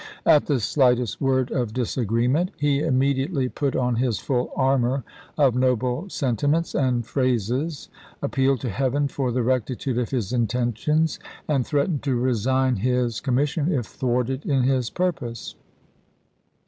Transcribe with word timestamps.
At 0.25 0.47
the 0.47 0.59
slightest 0.59 1.21
word 1.21 1.51
of 1.51 1.73
disagreement 1.73 2.49
he 2.57 2.79
immediately 2.79 3.47
put 3.49 3.75
on 3.75 3.97
his 3.97 4.17
full 4.17 4.51
armor 4.55 5.03
of 5.37 5.53
noble 5.53 6.09
sentiments 6.09 6.73
and 6.73 7.05
phrases, 7.05 7.87
appealed 8.19 8.61
to 8.61 8.69
Heaven 8.71 9.07
for 9.07 9.31
the 9.31 9.43
rectitude 9.43 9.99
of 9.99 10.09
his 10.09 10.33
intentions, 10.33 11.19
and 11.47 11.67
threatened 11.67 12.01
to 12.01 12.15
resign 12.15 12.77
his 12.77 13.19
com 13.19 13.35
mission 13.35 13.71
if 13.71 13.85
thwarted 13.85 14.43
in 14.43 14.63
his 14.63 14.89
purpose. 14.89 15.53